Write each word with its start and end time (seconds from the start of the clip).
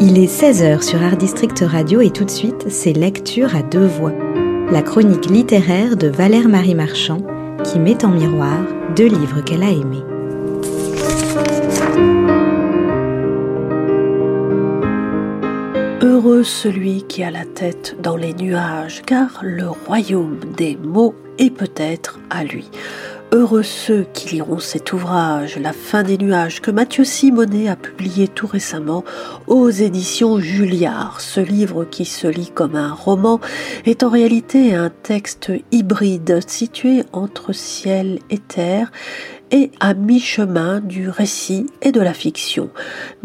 Il 0.00 0.16
est 0.16 0.26
16h 0.26 0.82
sur 0.82 1.02
Art 1.02 1.16
District 1.16 1.64
Radio 1.66 2.00
et 2.00 2.10
tout 2.10 2.24
de 2.24 2.30
suite, 2.30 2.66
c'est 2.68 2.92
Lecture 2.92 3.56
à 3.56 3.62
deux 3.62 3.86
voix. 3.86 4.12
La 4.70 4.80
chronique 4.80 5.26
littéraire 5.26 5.96
de 5.96 6.06
Valère 6.06 6.48
Marie 6.48 6.76
Marchand 6.76 7.26
qui 7.64 7.80
met 7.80 8.04
en 8.04 8.10
miroir 8.10 8.58
deux 8.94 9.08
livres 9.08 9.40
qu'elle 9.40 9.64
a 9.64 9.70
aimés. 9.70 10.04
Heureux 16.00 16.44
celui 16.44 17.02
qui 17.02 17.24
a 17.24 17.32
la 17.32 17.44
tête 17.44 17.96
dans 18.00 18.16
les 18.16 18.34
nuages, 18.34 19.02
car 19.04 19.40
le 19.42 19.68
royaume 19.68 20.38
des 20.56 20.76
mots 20.76 21.16
est 21.38 21.50
peut-être 21.50 22.20
à 22.30 22.44
lui. 22.44 22.70
Heureux 23.30 23.62
ceux 23.62 24.06
qui 24.14 24.36
liront 24.36 24.58
cet 24.58 24.94
ouvrage, 24.94 25.58
La 25.58 25.74
fin 25.74 26.02
des 26.02 26.16
nuages, 26.16 26.62
que 26.62 26.70
Mathieu 26.70 27.04
Simonet 27.04 27.68
a 27.68 27.76
publié 27.76 28.26
tout 28.26 28.46
récemment 28.46 29.04
aux 29.46 29.68
éditions 29.68 30.40
Julliard. 30.40 31.20
Ce 31.20 31.40
livre 31.40 31.84
qui 31.84 32.06
se 32.06 32.26
lit 32.26 32.50
comme 32.50 32.74
un 32.74 32.94
roman 32.94 33.38
est 33.84 34.02
en 34.02 34.08
réalité 34.08 34.74
un 34.74 34.88
texte 34.88 35.52
hybride 35.72 36.40
situé 36.48 37.04
entre 37.12 37.52
ciel 37.52 38.20
et 38.30 38.38
terre 38.38 38.90
et 39.50 39.70
à 39.80 39.94
mi-chemin 39.94 40.80
du 40.80 41.08
récit 41.08 41.66
et 41.82 41.92
de 41.92 42.00
la 42.00 42.14
fiction. 42.14 42.70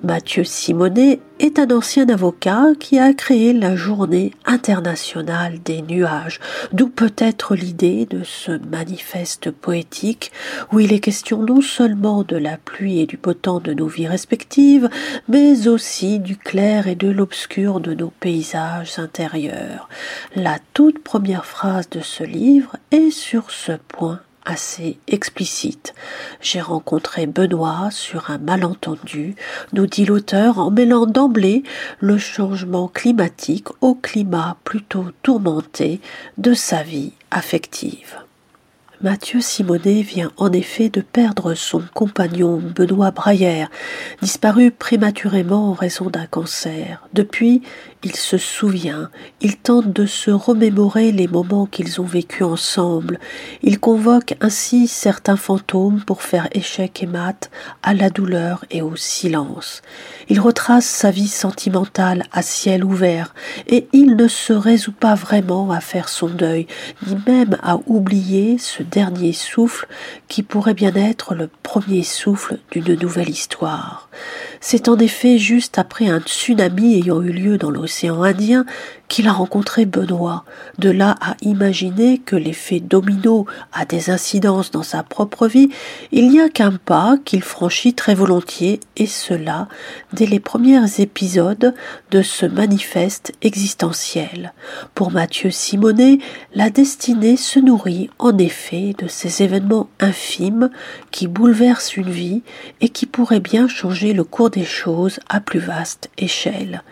Mathieu 0.03 0.43
Simonet 0.43 1.19
est 1.39 1.59
un 1.59 1.69
ancien 1.71 2.07
avocat 2.09 2.67
qui 2.79 2.99
a 2.99 3.13
créé 3.13 3.53
la 3.53 3.75
journée 3.75 4.31
internationale 4.45 5.59
des 5.63 5.81
nuages, 5.81 6.39
d'où 6.71 6.89
peut-être 6.89 7.55
l'idée 7.55 8.05
de 8.05 8.23
ce 8.23 8.51
manifeste 8.69 9.51
poétique 9.51 10.31
où 10.71 10.79
il 10.79 10.93
est 10.93 10.99
question 10.99 11.41
non 11.41 11.61
seulement 11.61 12.23
de 12.23 12.37
la 12.37 12.57
pluie 12.57 12.99
et 12.99 13.05
du 13.05 13.17
beau 13.17 13.33
temps 13.33 13.59
de 13.59 13.73
nos 13.73 13.87
vies 13.87 14.07
respectives, 14.07 14.89
mais 15.27 15.67
aussi 15.67 16.19
du 16.19 16.37
clair 16.37 16.87
et 16.87 16.95
de 16.95 17.09
l'obscur 17.09 17.79
de 17.79 17.93
nos 17.93 18.11
paysages 18.19 18.99
intérieurs. 18.99 19.89
La 20.35 20.57
toute 20.73 21.03
première 21.03 21.45
phrase 21.45 21.89
de 21.89 21.99
ce 21.99 22.23
livre 22.23 22.77
est 22.91 23.11
sur 23.11 23.51
ce 23.51 23.73
point 23.87 24.21
assez 24.45 24.97
explicite. 25.07 25.93
J'ai 26.41 26.61
rencontré 26.61 27.27
Benoît 27.27 27.89
sur 27.91 28.29
un 28.29 28.37
malentendu, 28.37 29.35
nous 29.73 29.87
dit 29.87 30.05
l'auteur 30.05 30.59
en 30.59 30.71
mêlant 30.71 31.05
d'emblée 31.05 31.63
le 31.99 32.17
changement 32.17 32.87
climatique 32.87 33.67
au 33.81 33.95
climat 33.95 34.57
plutôt 34.63 35.05
tourmenté 35.21 36.01
de 36.37 36.53
sa 36.53 36.83
vie 36.83 37.13
affective. 37.31 38.22
Mathieu 39.01 39.41
Simonet 39.41 40.01
vient 40.01 40.31
en 40.37 40.51
effet 40.53 40.89
de 40.89 41.01
perdre 41.01 41.55
son 41.55 41.83
compagnon 41.93 42.61
Benoît 42.75 43.11
Braillère, 43.11 43.69
disparu 44.21 44.71
prématurément 44.71 45.71
en 45.71 45.73
raison 45.73 46.09
d'un 46.09 46.27
cancer. 46.27 47.05
Depuis, 47.11 47.63
il 48.03 48.15
se 48.15 48.37
souvient, 48.37 49.09
il 49.41 49.57
tente 49.57 49.91
de 49.91 50.05
se 50.05 50.29
remémorer 50.29 51.11
les 51.11 51.27
moments 51.27 51.65
qu'ils 51.65 52.01
ont 52.01 52.05
vécus 52.05 52.45
ensemble. 52.45 53.19
Il 53.61 53.79
convoque 53.79 54.35
ainsi 54.41 54.87
certains 54.87 55.37
fantômes 55.37 56.01
pour 56.05 56.21
faire 56.21 56.47
échec 56.51 57.01
et 57.01 57.07
mat 57.07 57.49
à 57.81 57.93
la 57.93 58.09
douleur 58.09 58.63
et 58.71 58.81
au 58.81 58.95
silence. 58.95 59.81
Il 60.29 60.39
retrace 60.39 60.85
sa 60.85 61.11
vie 61.11 61.27
sentimentale 61.27 62.23
à 62.31 62.41
ciel 62.41 62.83
ouvert, 62.83 63.33
et 63.67 63.87
il 63.91 64.15
ne 64.15 64.27
se 64.27 64.53
résout 64.53 64.91
pas 64.91 65.15
vraiment 65.15 65.71
à 65.71 65.79
faire 65.79 66.09
son 66.09 66.27
deuil, 66.27 66.67
ni 67.07 67.17
même 67.25 67.57
à 67.63 67.79
oublier 67.87 68.57
ce 68.57 68.83
dernier 68.93 69.33
souffle 69.33 69.87
qui 70.27 70.43
pourrait 70.43 70.75
bien 70.75 70.93
être 70.95 71.33
le 71.33 71.49
premier 71.63 72.03
souffle 72.03 72.59
d'une 72.71 72.93
nouvelle 72.93 73.29
histoire. 73.29 74.07
C'est 74.59 74.87
en 74.87 74.97
effet 74.97 75.37
juste 75.37 75.77
après 75.77 76.07
un 76.07 76.19
tsunami 76.19 76.95
ayant 76.95 77.21
eu 77.21 77.31
lieu 77.31 77.57
dans 77.57 77.71
l'océan 77.71 78.23
Indien 78.23 78.65
qu'il 79.13 79.27
a 79.27 79.31
rencontré 79.31 79.85
Benoît. 79.85 80.43
De 80.79 80.89
là 80.89 81.15
à 81.21 81.35
imaginer 81.41 82.17
que 82.17 82.35
l'effet 82.35 82.79
domino 82.79 83.45
a 83.71 83.85
des 83.85 84.09
incidences 84.09 84.71
dans 84.71 84.81
sa 84.81 85.03
propre 85.03 85.47
vie, 85.47 85.69
il 86.11 86.29
n'y 86.29 86.41
a 86.41 86.49
qu'un 86.49 86.73
pas 86.73 87.17
qu'il 87.23 87.43
franchit 87.43 87.93
très 87.93 88.15
volontiers, 88.15 88.79
et 88.97 89.05
cela 89.05 89.67
dès 90.13 90.25
les 90.25 90.39
premiers 90.39 90.99
épisodes 90.99 91.75
de 92.09 92.21
ce 92.23 92.47
manifeste 92.47 93.33
existentiel. 93.43 94.53
Pour 94.95 95.11
Mathieu 95.11 95.51
Simonet, 95.51 96.17
la 96.55 96.71
destinée 96.71 97.37
se 97.37 97.59
nourrit 97.59 98.09
en 98.17 98.35
effet 98.39 98.95
de 98.97 99.07
ces 99.07 99.43
événements 99.43 99.89
infimes 99.99 100.71
qui 101.11 101.27
bouleversent 101.27 101.97
une 101.97 102.09
vie 102.09 102.41
et 102.81 102.89
qui 102.89 103.05
pourraient 103.05 103.39
bien 103.39 103.67
changer 103.67 104.02
le 104.11 104.25
cours 104.25 104.49
des 104.49 104.65
choses 104.65 105.21
à 105.29 105.39
plus 105.39 105.59
vaste 105.59 106.09
échelle. 106.17 106.83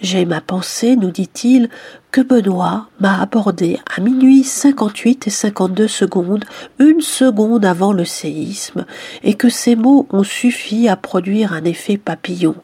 J'ai 0.00 0.26
ma 0.26 0.40
pensée, 0.40 0.94
nous 0.94 1.10
dit-il, 1.10 1.70
que 2.12 2.20
Benoît 2.20 2.88
m'a 3.00 3.20
abordé 3.20 3.78
à 3.94 4.00
minuit 4.00 4.44
58 4.44 5.26
et 5.26 5.30
52 5.30 5.88
secondes, 5.88 6.44
une 6.78 7.00
seconde 7.00 7.64
avant 7.64 7.92
le 7.92 8.04
séisme, 8.04 8.86
et 9.22 9.34
que 9.34 9.48
ces 9.48 9.76
mots 9.76 10.06
ont 10.10 10.22
suffi 10.22 10.88
à 10.88 10.96
produire 10.96 11.52
un 11.52 11.64
effet 11.64 11.96
papillon, 11.96 12.54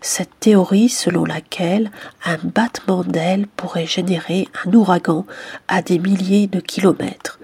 cette 0.00 0.38
théorie 0.40 0.88
selon 0.88 1.24
laquelle 1.24 1.90
un 2.24 2.38
battement 2.42 3.04
d'ailes 3.04 3.46
pourrait 3.56 3.86
générer 3.86 4.48
un 4.64 4.72
ouragan 4.72 5.24
à 5.68 5.82
des 5.82 5.98
milliers 5.98 6.46
de 6.46 6.60
kilomètres. 6.60 7.38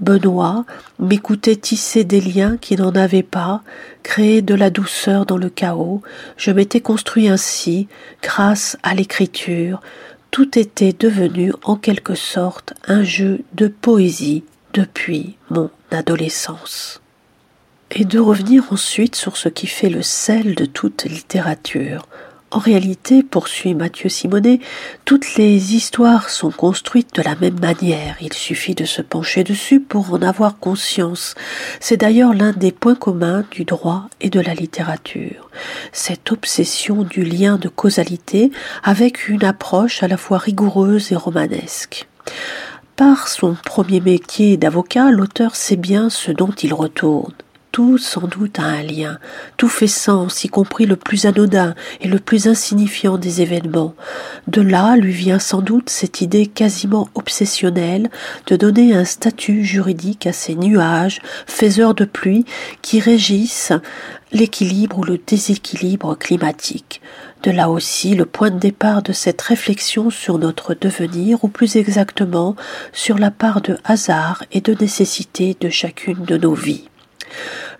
Benoît 0.00 0.64
m'écoutait 0.98 1.56
tisser 1.56 2.04
des 2.04 2.20
liens 2.20 2.56
qui 2.56 2.76
n'en 2.76 2.92
avaient 2.92 3.22
pas, 3.22 3.62
créer 4.02 4.42
de 4.42 4.54
la 4.54 4.70
douceur 4.70 5.26
dans 5.26 5.36
le 5.36 5.50
chaos. 5.50 6.02
Je 6.36 6.50
m'étais 6.50 6.80
construit 6.80 7.28
ainsi, 7.28 7.88
grâce 8.22 8.76
à 8.82 8.94
l'écriture. 8.94 9.80
Tout 10.30 10.58
était 10.58 10.94
devenu 10.96 11.52
en 11.64 11.76
quelque 11.76 12.14
sorte 12.14 12.74
un 12.86 13.02
jeu 13.02 13.40
de 13.54 13.66
poésie 13.66 14.44
depuis 14.74 15.36
mon 15.50 15.70
adolescence. 15.90 17.00
Et 17.90 18.04
de 18.04 18.18
revenir 18.18 18.64
ensuite 18.70 19.16
sur 19.16 19.36
ce 19.36 19.48
qui 19.48 19.66
fait 19.66 19.88
le 19.88 20.02
sel 20.02 20.54
de 20.54 20.66
toute 20.66 21.04
littérature, 21.04 22.06
en 22.50 22.58
réalité, 22.58 23.22
poursuit 23.22 23.74
Mathieu 23.74 24.08
Simonet, 24.08 24.60
toutes 25.04 25.36
les 25.36 25.74
histoires 25.74 26.30
sont 26.30 26.50
construites 26.50 27.14
de 27.14 27.22
la 27.22 27.34
même 27.36 27.60
manière. 27.60 28.16
Il 28.22 28.32
suffit 28.32 28.74
de 28.74 28.86
se 28.86 29.02
pencher 29.02 29.44
dessus 29.44 29.80
pour 29.80 30.14
en 30.14 30.22
avoir 30.22 30.58
conscience. 30.58 31.34
C'est 31.78 31.98
d'ailleurs 31.98 32.32
l'un 32.32 32.52
des 32.52 32.72
points 32.72 32.94
communs 32.94 33.44
du 33.50 33.64
droit 33.64 34.08
et 34.22 34.30
de 34.30 34.40
la 34.40 34.54
littérature. 34.54 35.50
Cette 35.92 36.32
obsession 36.32 37.02
du 37.02 37.22
lien 37.22 37.56
de 37.58 37.68
causalité 37.68 38.50
avec 38.82 39.28
une 39.28 39.44
approche 39.44 40.02
à 40.02 40.08
la 40.08 40.16
fois 40.16 40.38
rigoureuse 40.38 41.12
et 41.12 41.16
romanesque. 41.16 42.08
Par 42.96 43.28
son 43.28 43.56
premier 43.62 44.00
métier 44.00 44.56
d'avocat, 44.56 45.10
l'auteur 45.10 45.54
sait 45.54 45.76
bien 45.76 46.08
ce 46.08 46.32
dont 46.32 46.50
il 46.50 46.72
retourne 46.72 47.34
tout 47.78 47.96
sans 47.96 48.26
doute 48.26 48.58
a 48.58 48.64
un 48.64 48.82
lien, 48.82 49.20
tout 49.56 49.68
fait 49.68 49.86
sens, 49.86 50.42
y 50.42 50.48
compris 50.48 50.84
le 50.84 50.96
plus 50.96 51.26
anodin 51.26 51.76
et 52.00 52.08
le 52.08 52.18
plus 52.18 52.48
insignifiant 52.48 53.18
des 53.18 53.40
événements. 53.40 53.94
De 54.48 54.60
là 54.62 54.96
lui 54.96 55.12
vient 55.12 55.38
sans 55.38 55.62
doute 55.62 55.88
cette 55.88 56.20
idée 56.20 56.48
quasiment 56.48 57.08
obsessionnelle 57.14 58.10
de 58.48 58.56
donner 58.56 58.96
un 58.96 59.04
statut 59.04 59.64
juridique 59.64 60.26
à 60.26 60.32
ces 60.32 60.56
nuages, 60.56 61.20
faiseurs 61.46 61.94
de 61.94 62.04
pluie, 62.04 62.44
qui 62.82 62.98
régissent 62.98 63.72
l'équilibre 64.32 64.98
ou 64.98 65.04
le 65.04 65.20
déséquilibre 65.24 66.18
climatique. 66.18 67.00
De 67.44 67.52
là 67.52 67.70
aussi 67.70 68.16
le 68.16 68.26
point 68.26 68.50
de 68.50 68.58
départ 68.58 69.02
de 69.02 69.12
cette 69.12 69.40
réflexion 69.40 70.10
sur 70.10 70.40
notre 70.40 70.74
devenir, 70.74 71.44
ou 71.44 71.48
plus 71.48 71.76
exactement 71.76 72.56
sur 72.92 73.18
la 73.18 73.30
part 73.30 73.60
de 73.60 73.78
hasard 73.84 74.42
et 74.50 74.60
de 74.60 74.74
nécessité 74.74 75.56
de 75.60 75.68
chacune 75.68 76.24
de 76.24 76.36
nos 76.36 76.54
vies. 76.54 76.88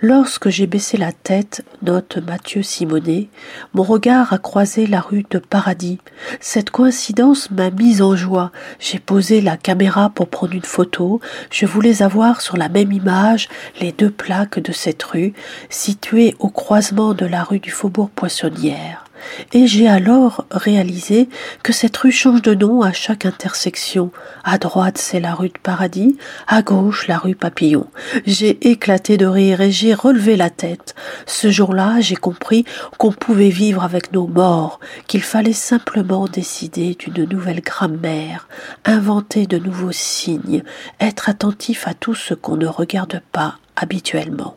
Lorsque 0.01 0.49
j'ai 0.49 0.69
baissé 0.69 0.97
la 0.97 1.11
tête, 1.11 1.65
note 1.83 2.19
Mathieu 2.19 2.63
Simonet, 2.63 3.27
mon 3.75 3.83
regard 3.83 4.33
a 4.33 4.39
croisé 4.39 4.87
la 4.87 5.01
rue 5.01 5.27
de 5.29 5.41
Paradis. 5.41 5.99
Cette 6.39 6.71
coïncidence 6.71 7.51
m'a 7.51 7.71
mise 7.71 8.01
en 8.01 8.15
joie. 8.15 8.53
J'ai 8.79 9.01
posé 9.01 9.41
la 9.41 9.57
caméra 9.57 10.11
pour 10.11 10.29
prendre 10.29 10.53
une 10.53 10.63
photo. 10.63 11.21
Je 11.51 11.67
voulais 11.67 12.01
avoir 12.01 12.43
sur 12.43 12.57
la 12.57 12.69
même 12.69 12.93
image 12.93 13.49
les 13.81 13.91
deux 13.91 14.11
plaques 14.11 14.61
de 14.61 14.71
cette 14.71 15.03
rue, 15.03 15.33
située 15.69 16.37
au 16.39 16.49
croisement 16.49 17.13
de 17.13 17.27
la 17.27 17.43
rue 17.43 17.59
du 17.59 17.73
Faubourg 17.73 18.11
Poissonnière 18.11 19.08
et 19.53 19.67
j'ai 19.67 19.89
alors 19.89 20.47
réalisé 20.51 21.29
que 21.63 21.73
cette 21.73 21.97
rue 21.97 22.13
change 22.13 22.43
de 22.43 22.55
nom 22.55 22.83
à 22.83 22.93
chaque 22.93 23.27
intersection. 23.27 24.11
À 24.45 24.59
droite, 24.59 24.99
c'est 24.99 25.21
la 25.21 25.35
rue 25.35 25.49
de 25.49 25.59
Paradis, 25.63 26.17
à 26.47 26.63
gauche, 26.63 27.09
la 27.09 27.19
rue 27.19 27.35
Papillon. 27.35 27.87
J'ai 28.27 28.71
éclaté 28.71 29.17
de 29.17 29.27
rire 29.27 29.61
et 29.61 29.71
j'ai 29.71 29.95
relevé 29.95 30.37
la 30.37 30.51
tête. 30.51 30.95
Ce 31.27 31.51
jour-là, 31.51 32.01
j'ai 32.01 32.17
compris 32.17 32.65
qu'on 32.99 33.13
pouvait 33.13 33.49
vivre 33.49 33.83
avec 33.83 34.13
nos 34.13 34.27
morts, 34.27 34.81
qu'il 35.07 35.23
fallait 35.23 35.53
simplement 35.53 36.27
décider 36.27 36.97
d'une 36.99 37.25
nouvelle 37.25 37.61
grammaire, 37.61 38.49
inventer 38.85 39.47
de 39.47 39.59
nouveaux 39.59 39.93
signes, 39.93 40.63
être 41.01 41.29
attentif 41.29 41.87
à 41.87 41.95
tout 41.95 42.15
ce 42.15 42.35
qu'on 42.35 42.57
ne 42.57 42.67
regarde 42.67 43.21
pas 43.33 43.57
habituellement. 43.77 44.57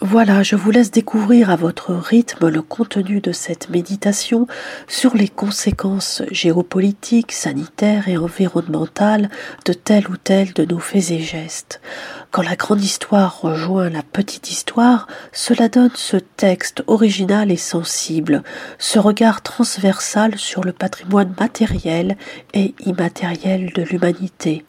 Voilà, 0.00 0.44
je 0.44 0.54
vous 0.54 0.70
laisse 0.70 0.92
découvrir 0.92 1.50
à 1.50 1.56
votre 1.56 1.92
rythme 1.92 2.50
le 2.50 2.62
contenu 2.62 3.20
de 3.20 3.32
cette 3.32 3.68
méditation 3.68 4.46
sur 4.86 5.16
les 5.16 5.26
conséquences 5.26 6.22
géopolitiques, 6.30 7.32
sanitaires 7.32 8.08
et 8.08 8.16
environnementales 8.16 9.28
de 9.64 9.72
tel 9.72 10.08
ou 10.08 10.16
tel 10.16 10.52
de 10.52 10.64
nos 10.64 10.78
faits 10.78 11.10
et 11.10 11.18
gestes. 11.18 11.80
Quand 12.30 12.42
la 12.42 12.54
grande 12.54 12.84
histoire 12.84 13.40
rejoint 13.40 13.90
la 13.90 14.04
petite 14.04 14.52
histoire, 14.52 15.08
cela 15.32 15.68
donne 15.68 15.90
ce 15.94 16.18
texte 16.18 16.84
original 16.86 17.50
et 17.50 17.56
sensible, 17.56 18.44
ce 18.78 19.00
regard 19.00 19.42
transversal 19.42 20.38
sur 20.38 20.62
le 20.62 20.72
patrimoine 20.72 21.34
matériel 21.40 22.16
et 22.54 22.74
immatériel 22.86 23.72
de 23.72 23.82
l'humanité. 23.82 24.64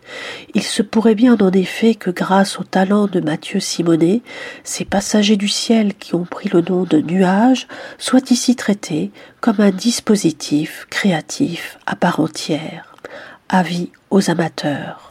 Il 0.56 0.64
se 0.64 0.82
pourrait 0.82 1.16
bien 1.16 1.38
en 1.38 1.52
effet 1.52 1.94
que 1.94 2.10
grâce 2.10 2.60
au 2.60 2.64
talent 2.64 3.06
de 3.06 3.20
Mathieu 3.20 3.60
Simonet, 3.60 4.24
ces 4.64 4.86
passages 4.86 5.19
du 5.22 5.50
ciel 5.50 5.96
qui 5.96 6.16
ont 6.16 6.24
pris 6.24 6.50
le 6.50 6.62
nom 6.62 6.84
de 6.84 7.00
nuages 7.00 7.68
soient 7.98 8.22
ici 8.30 8.56
traités 8.56 9.12
comme 9.42 9.60
un 9.60 9.72
dispositif 9.72 10.88
créatif 10.90 11.78
à 11.86 11.96
part 11.96 12.20
entière. 12.20 12.96
Avis 13.50 13.92
aux 14.10 14.30
amateurs. 14.30 15.09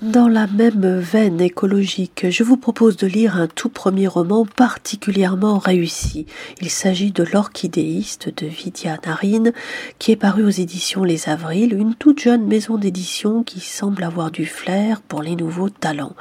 Dans 0.00 0.28
la 0.28 0.46
même 0.46 1.00
veine 1.00 1.40
écologique, 1.40 2.26
je 2.30 2.44
vous 2.44 2.56
propose 2.56 2.96
de 2.96 3.08
lire 3.08 3.36
un 3.36 3.48
tout 3.48 3.68
premier 3.68 4.06
roman 4.06 4.46
particulièrement 4.46 5.58
réussi. 5.58 6.24
Il 6.60 6.70
s'agit 6.70 7.10
de 7.10 7.24
L'Orchidéiste 7.24 8.32
de 8.40 8.46
Vidya 8.46 8.96
Narine, 9.04 9.52
qui 9.98 10.12
est 10.12 10.16
paru 10.16 10.44
aux 10.44 10.50
éditions 10.50 11.02
Les 11.02 11.28
Avrils, 11.28 11.74
une 11.74 11.96
toute 11.96 12.20
jeune 12.20 12.46
maison 12.46 12.76
d'édition 12.76 13.42
qui 13.42 13.58
semble 13.58 14.04
avoir 14.04 14.30
du 14.30 14.46
flair 14.46 15.00
pour 15.00 15.20
les 15.20 15.34
nouveaux 15.34 15.68
talents. 15.68 16.14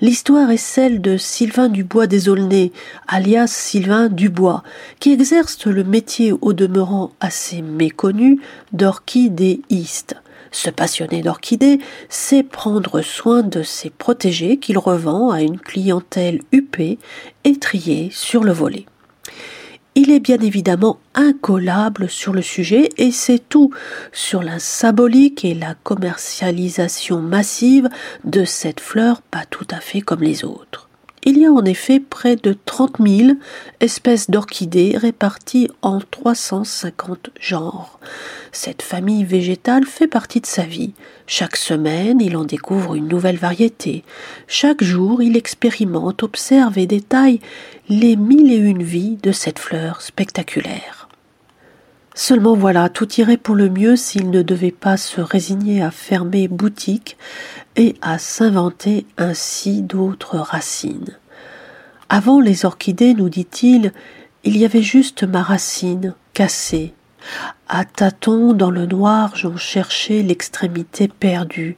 L'histoire 0.00 0.50
est 0.50 0.56
celle 0.56 1.02
de 1.02 1.18
Sylvain 1.18 1.68
Dubois 1.68 2.06
Aulnay, 2.28 2.72
alias 3.08 3.48
Sylvain 3.48 4.08
Dubois, 4.08 4.62
qui 5.00 5.12
exerce 5.12 5.66
le 5.66 5.84
métier 5.84 6.32
au 6.32 6.54
demeurant 6.54 7.12
assez 7.20 7.60
méconnu 7.60 8.40
d'orchidéiste. 8.72 10.16
Ce 10.50 10.70
passionné 10.70 11.22
d'orchidées 11.22 11.78
sait 12.08 12.42
prendre 12.42 13.02
soin 13.02 13.42
de 13.42 13.62
ses 13.62 13.90
protégés 13.90 14.58
qu'il 14.58 14.78
revend 14.78 15.30
à 15.30 15.42
une 15.42 15.58
clientèle 15.58 16.40
huppée 16.52 16.98
et 17.44 17.58
triée 17.58 18.10
sur 18.12 18.44
le 18.44 18.52
volet. 18.52 18.86
Il 19.94 20.12
est 20.12 20.20
bien 20.20 20.38
évidemment 20.38 21.00
incollable 21.14 22.08
sur 22.08 22.32
le 22.32 22.42
sujet 22.42 22.88
et 22.98 23.10
c'est 23.10 23.48
tout 23.48 23.72
sur 24.12 24.44
la 24.44 24.60
symbolique 24.60 25.44
et 25.44 25.54
la 25.54 25.74
commercialisation 25.74 27.20
massive 27.20 27.88
de 28.24 28.44
cette 28.44 28.78
fleur 28.78 29.22
pas 29.22 29.44
tout 29.50 29.66
à 29.70 29.80
fait 29.80 30.00
comme 30.00 30.22
les 30.22 30.44
autres. 30.44 30.87
Il 31.24 31.38
y 31.38 31.46
a 31.46 31.52
en 31.52 31.64
effet 31.64 32.00
près 32.00 32.36
de 32.36 32.56
30 32.64 32.96
000 33.06 33.32
espèces 33.80 34.30
d'orchidées 34.30 34.96
réparties 34.96 35.68
en 35.82 36.00
350 36.00 37.30
genres. 37.40 37.98
Cette 38.52 38.82
famille 38.82 39.24
végétale 39.24 39.84
fait 39.84 40.06
partie 40.06 40.40
de 40.40 40.46
sa 40.46 40.62
vie. 40.62 40.94
Chaque 41.26 41.56
semaine, 41.56 42.20
il 42.20 42.36
en 42.36 42.44
découvre 42.44 42.94
une 42.94 43.08
nouvelle 43.08 43.36
variété. 43.36 44.04
Chaque 44.46 44.82
jour, 44.82 45.22
il 45.22 45.36
expérimente, 45.36 46.22
observe 46.22 46.78
et 46.78 46.86
détaille 46.86 47.40
les 47.88 48.16
mille 48.16 48.52
et 48.52 48.56
une 48.56 48.82
vies 48.82 49.18
de 49.22 49.32
cette 49.32 49.58
fleur 49.58 50.02
spectaculaire. 50.02 50.97
Seulement 52.20 52.56
voilà, 52.56 52.88
tout 52.88 53.08
irait 53.20 53.36
pour 53.36 53.54
le 53.54 53.70
mieux 53.70 53.94
s'il 53.94 54.30
ne 54.30 54.42
devait 54.42 54.72
pas 54.72 54.96
se 54.96 55.20
résigner 55.20 55.84
à 55.84 55.92
fermer 55.92 56.48
boutique 56.48 57.16
et 57.76 57.94
à 58.02 58.18
s'inventer 58.18 59.06
ainsi 59.18 59.82
d'autres 59.82 60.36
racines. 60.36 61.16
Avant 62.08 62.40
les 62.40 62.64
orchidées, 62.64 63.14
nous 63.14 63.28
dit-il, 63.28 63.92
il 64.42 64.56
y 64.56 64.64
avait 64.64 64.82
juste 64.82 65.22
ma 65.22 65.44
racine, 65.44 66.16
cassée. 66.34 66.92
À 67.68 67.84
tâtons 67.84 68.52
dans 68.52 68.72
le 68.72 68.86
noir, 68.86 69.36
j'en 69.36 69.56
cherchais 69.56 70.22
l'extrémité 70.22 71.06
perdue. 71.06 71.76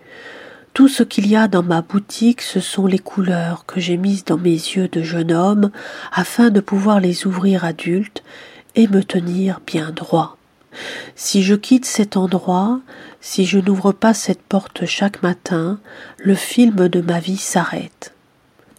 Tout 0.72 0.88
ce 0.88 1.02
qu'il 1.02 1.26
y 1.26 1.36
a 1.36 1.48
dans 1.48 1.62
ma 1.62 1.82
boutique, 1.82 2.40
ce 2.40 2.60
sont 2.60 2.86
les 2.86 2.98
couleurs 2.98 3.66
que 3.66 3.78
j'ai 3.78 3.98
mises 3.98 4.24
dans 4.24 4.38
mes 4.38 4.52
yeux 4.52 4.88
de 4.88 5.02
jeune 5.02 5.32
homme 5.32 5.70
afin 6.10 6.48
de 6.48 6.60
pouvoir 6.60 6.98
les 6.98 7.26
ouvrir 7.26 7.66
adultes 7.66 8.22
et 8.74 8.88
me 8.88 9.02
tenir 9.02 9.60
bien 9.66 9.90
droit. 9.90 10.36
Si 11.16 11.42
je 11.42 11.54
quitte 11.54 11.84
cet 11.84 12.16
endroit, 12.16 12.80
si 13.20 13.44
je 13.44 13.58
n'ouvre 13.58 13.92
pas 13.92 14.14
cette 14.14 14.42
porte 14.42 14.86
chaque 14.86 15.22
matin, 15.22 15.80
le 16.18 16.34
film 16.34 16.88
de 16.88 17.00
ma 17.00 17.18
vie 17.20 17.36
s'arrête. 17.36 18.14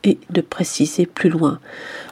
Et 0.04 0.18
de 0.32 0.42
préciser 0.42 1.06
plus 1.06 1.30
loin, 1.30 1.60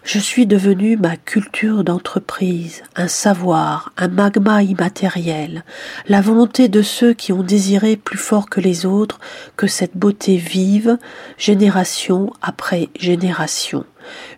je 0.03 0.19
suis 0.19 0.45
devenu 0.45 0.95
ma 0.95 1.17
culture 1.17 1.83
d'entreprise, 1.83 2.83
un 2.95 3.07
savoir, 3.07 3.91
un 3.97 4.07
magma 4.07 4.61
immatériel, 4.61 5.63
la 6.07 6.21
volonté 6.21 6.67
de 6.67 6.83
ceux 6.83 7.13
qui 7.13 7.33
ont 7.33 7.41
désiré 7.41 7.95
plus 7.95 8.19
fort 8.19 8.47
que 8.47 8.61
les 8.61 8.85
autres 8.85 9.19
que 9.57 9.65
cette 9.65 9.97
beauté 9.97 10.37
vive, 10.37 10.99
génération 11.39 12.31
après 12.43 12.89
génération, 12.99 13.85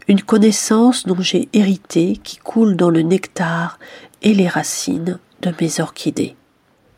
une 0.07 0.21
connaissance 0.21 1.05
dont 1.05 1.19
j'ai 1.19 1.49
hérité 1.51 2.21
qui 2.23 2.37
coule 2.37 2.77
dans 2.77 2.89
le 2.89 3.01
nectar 3.01 3.79
et 4.21 4.33
les 4.33 4.47
racines 4.47 5.19
de 5.41 5.53
mes 5.59 5.81
orchidées. 5.81 6.37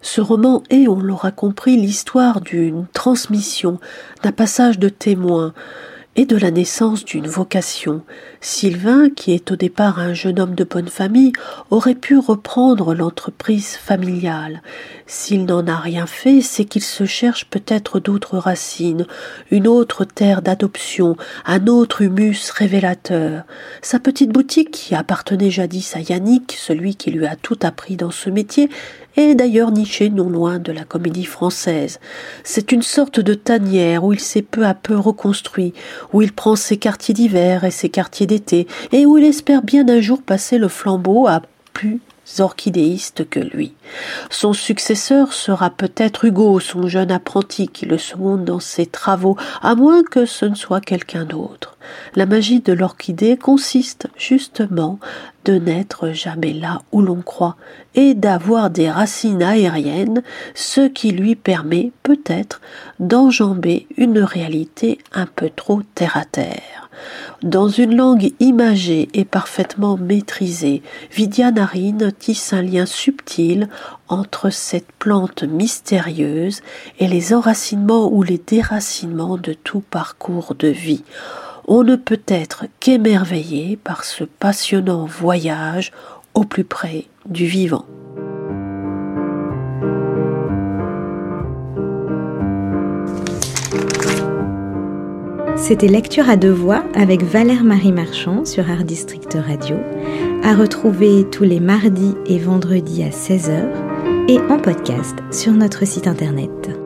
Ce 0.04 0.22
roman 0.22 0.62
est, 0.70 0.88
on 0.88 1.00
l'aura 1.00 1.32
compris, 1.32 1.78
l'histoire 1.78 2.42
d'une 2.42 2.86
transmission, 2.94 3.80
d'un 4.22 4.34
passage 4.34 4.78
de 4.78 4.90
témoin, 4.90 5.54
et 6.15 6.25
de 6.25 6.38
la 6.38 6.51
naissance 6.51 7.06
d'une 7.06 7.27
vocation. 7.27 8.01
Sylvain, 8.39 9.10
qui 9.10 9.33
est 9.33 9.51
au 9.51 9.56
départ 9.56 10.00
un 10.00 10.13
jeune 10.13 10.39
homme 10.39 10.54
de 10.54 10.63
bonne 10.63 10.88
famille, 10.88 11.33
aurait 11.71 11.95
pu 11.95 12.18
reprendre 12.18 12.94
l'entreprise 12.94 13.75
familiale. 13.75 14.62
S'il 15.07 15.45
n'en 15.45 15.65
a 15.68 15.75
rien 15.75 16.06
fait, 16.06 16.42
c'est 16.42 16.65
qu'il 16.65 16.83
se 16.83 17.06
cherche 17.06 17.45
peut-être 17.45 18.00
d'autres 18.00 18.38
racines, 18.38 19.07
une 19.50 19.68
autre 19.68 20.06
terre 20.06 20.42
d'adoption, 20.42 21.18
un 21.45 21.68
autre 21.68 22.01
humus 22.01 22.51
révélateur. 22.51 23.44
Sa 23.81 24.00
petite 24.00 24.31
boutique, 24.31 24.71
qui 24.71 24.95
appartenait 24.95 25.51
jadis 25.51 25.95
à 25.95 26.00
Yannick, 26.00 26.56
celui 26.57 26.95
qui 26.95 27.12
lui 27.12 27.25
a 27.25 27.36
tout 27.36 27.60
appris 27.63 27.95
dans 27.95 28.12
ce 28.12 28.30
métier, 28.30 28.69
est 29.15 29.36
d'ailleurs 29.36 29.71
niché 29.71 30.10
non 30.10 30.30
loin 30.30 30.60
de 30.60 30.71
la 30.71 30.83
comédie 30.83 31.25
française. 31.25 32.00
C'est 32.44 32.71
une 32.71 32.81
sorte 32.81 33.19
de 33.19 33.33
tanière 33.33 34.04
où 34.04 34.13
il 34.13 34.19
s'est 34.19 34.42
peu 34.42 34.65
à 34.65 34.74
peu 34.74 34.98
reconstruit, 34.98 35.74
où 36.12 36.22
il 36.22 36.33
prend 36.33 36.55
ses 36.55 36.77
quartiers 36.77 37.13
d'hiver 37.13 37.63
et 37.63 37.72
ses 37.72 37.89
quartiers 37.89 38.27
d'été, 38.27 38.67
et 38.91 39.05
où 39.05 39.17
il 39.17 39.24
espère 39.24 39.62
bien 39.62 39.88
un 39.88 40.01
jour 40.01 40.22
passer 40.22 40.57
le 40.57 40.67
flambeau 40.67 41.27
à 41.27 41.41
plus 41.74 42.01
orchidéiste 42.39 43.29
que 43.29 43.39
lui. 43.39 43.74
Son 44.29 44.53
successeur 44.53 45.33
sera 45.33 45.69
peut-être 45.69 46.25
Hugo, 46.25 46.60
son 46.60 46.88
jeune 46.88 47.12
apprenti, 47.12 47.67
qui 47.67 47.86
le 47.86 47.98
seconde 47.98 48.45
dans 48.45 48.60
ses 48.60 48.86
travaux, 48.86 49.38
à 49.62 49.75
moins 49.75 50.03
que 50.03 50.25
ce 50.25 50.45
ne 50.45 50.55
soit 50.55 50.81
quelqu'un 50.81 51.25
d'autre. 51.25 51.77
La 52.15 52.25
magie 52.25 52.62
de 52.62 52.74
l'orchidée 52.74 53.38
consiste 53.38 54.07
justement 54.17 55.00
de 55.46 55.56
n'être 55.56 56.12
jamais 56.12 56.54
là 56.54 56.82
où 56.92 57.02
l'on 57.02 57.22
croit 57.22 57.58
et 57.96 58.14
d'avoir 58.14 58.70
des 58.70 58.90
racines 58.90 59.44
aériennes, 59.44 60.24
ce 60.56 60.88
qui 60.88 61.12
lui 61.12 61.36
permet 61.36 61.92
peut-être 62.04 62.62
d'enjamber 63.00 63.88
une 63.98 64.20
réalité 64.20 65.00
un 65.14 65.26
peu 65.26 65.50
trop 65.50 65.82
terre 65.96 66.18
à 66.18 66.26
terre. 66.26 66.90
Dans 67.42 67.68
une 67.68 67.96
langue 67.96 68.32
imagée 68.40 69.10
et 69.14 69.26
parfaitement 69.26 69.98
maîtrisée, 69.98 70.82
Vidya 71.12 71.52
Narine 71.52 72.14
tisse 72.18 72.54
un 72.54 72.62
lien 72.62 72.86
subtil 72.86 73.68
entre 74.08 74.50
cette 74.50 74.92
plante 75.00 75.44
mystérieuse 75.44 76.62
et 77.00 77.08
les 77.08 77.34
enracinements 77.34 78.10
ou 78.12 78.24
les 78.24 78.38
déracinements 78.38 79.38
de 79.38 79.54
tout 79.54 79.82
parcours 79.82 80.56
de 80.58 80.70
vie. 80.70 81.04
On 81.65 81.84
ne 81.84 81.96
peut 81.96 82.22
être 82.27 82.65
qu'émerveillé 82.79 83.77
par 83.77 84.03
ce 84.03 84.24
passionnant 84.24 85.05
voyage 85.05 85.91
au 86.34 86.43
plus 86.43 86.65
près 86.65 87.05
du 87.25 87.46
vivant. 87.46 87.86
C'était 95.55 95.88
Lecture 95.88 96.29
à 96.29 96.36
deux 96.36 96.51
voix 96.51 96.84
avec 96.93 97.24
Valère 97.24 97.63
Marie 97.63 97.93
Marchand 97.93 98.43
sur 98.43 98.70
Art 98.70 98.84
District 98.84 99.34
Radio, 99.34 99.77
à 100.43 100.55
retrouver 100.55 101.25
tous 101.32 101.43
les 101.43 101.62
mardis 101.62 102.15
et 102.25 102.38
vendredis 102.38 103.03
à 103.03 103.10
16h 103.10 103.70
et 104.27 104.39
en 104.51 104.60
podcast 104.60 105.15
sur 105.32 105.53
notre 105.53 105.86
site 105.86 106.08
internet. 106.08 106.83